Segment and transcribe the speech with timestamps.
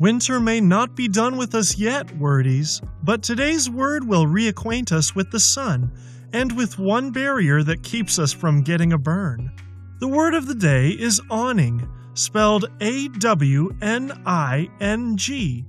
[0.00, 5.14] Winter may not be done with us yet, wordies, but today's word will reacquaint us
[5.14, 5.92] with the sun
[6.32, 9.52] and with one barrier that keeps us from getting a burn.
[9.98, 15.66] The word of the day is awning, spelled A W N I N G.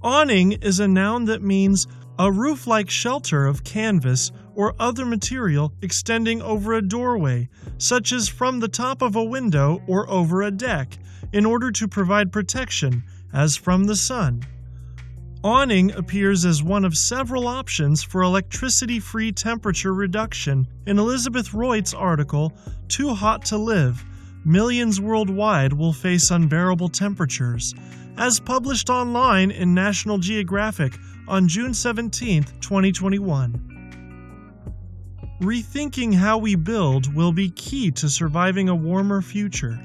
[0.00, 1.86] Awning is a noun that means
[2.18, 8.30] a roof like shelter of canvas or other material extending over a doorway, such as
[8.30, 10.96] from the top of a window or over a deck,
[11.34, 13.02] in order to provide protection,
[13.34, 14.42] as from the sun.
[15.42, 21.92] Awning appears as one of several options for electricity free temperature reduction in Elizabeth Royte's
[21.92, 22.54] article,
[22.88, 24.02] Too Hot to Live
[24.46, 27.74] Millions Worldwide Will Face Unbearable Temperatures,
[28.16, 30.94] as published online in National Geographic
[31.28, 33.70] on June 17, 2021.
[35.40, 39.78] Rethinking how we build will be key to surviving a warmer future.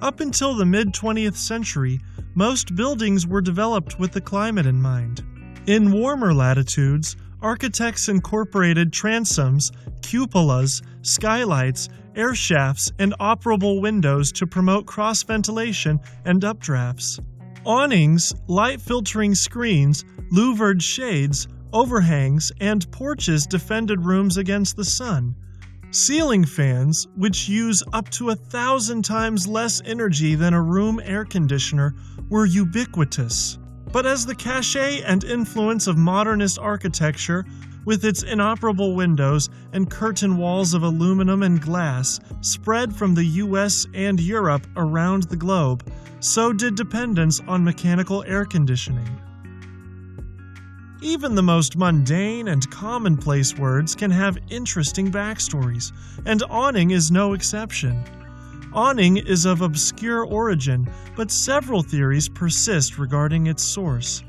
[0.00, 2.00] Up until the mid 20th century,
[2.34, 5.24] most buildings were developed with the climate in mind.
[5.66, 14.86] In warmer latitudes, architects incorporated transoms, cupolas, skylights, air shafts, and operable windows to promote
[14.86, 17.18] cross ventilation and updrafts.
[17.64, 25.34] Awnings, light filtering screens, louvered shades, overhangs, and porches defended rooms against the sun.
[25.90, 31.24] Ceiling fans, which use up to a thousand times less energy than a room air
[31.24, 31.94] conditioner,
[32.28, 33.58] were ubiquitous.
[33.90, 37.46] But as the cachet and influence of modernist architecture,
[37.86, 43.86] with its inoperable windows and curtain walls of aluminum and glass, spread from the US
[43.94, 49.08] and Europe around the globe, so did dependence on mechanical air conditioning.
[51.00, 55.92] Even the most mundane and commonplace words can have interesting backstories,
[56.26, 58.02] and awning is no exception.
[58.72, 64.24] Awning is of obscure origin, but several theories persist regarding its source.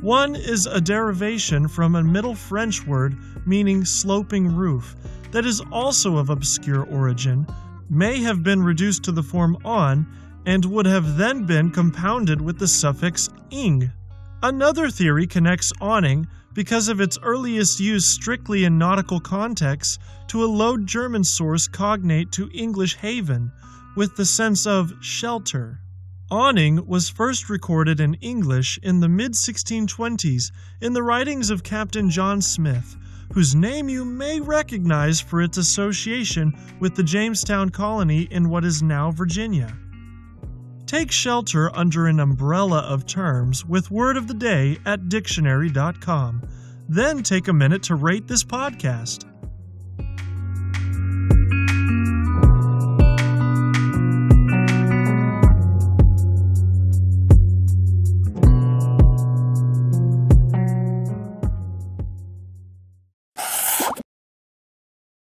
[0.00, 4.96] One is a derivation from a Middle French word meaning sloping roof
[5.30, 7.46] that is also of obscure origin,
[7.88, 10.06] may have been reduced to the form on,
[10.46, 13.90] and would have then been compounded with the suffix ing.
[14.46, 19.98] Another theory connects awning because of its earliest use strictly in nautical contexts
[20.28, 23.50] to a Low German source cognate to English haven,
[23.96, 25.80] with the sense of shelter.
[26.30, 32.08] Awning was first recorded in English in the mid 1620s in the writings of Captain
[32.08, 32.96] John Smith,
[33.32, 38.80] whose name you may recognize for its association with the Jamestown colony in what is
[38.80, 39.76] now Virginia.
[40.86, 46.42] Take shelter under an umbrella of terms with Word of the Day at dictionary.com.
[46.88, 49.24] Then take a minute to rate this podcast.